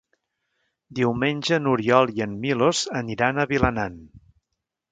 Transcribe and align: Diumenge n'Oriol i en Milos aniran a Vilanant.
Diumenge 0.99 1.59
n'Oriol 1.65 2.13
i 2.19 2.25
en 2.27 2.35
Milos 2.47 2.81
aniran 3.03 3.37
a 3.45 3.49
Vilanant. 3.55 4.01